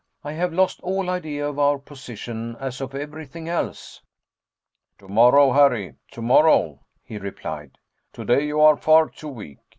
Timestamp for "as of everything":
2.59-3.47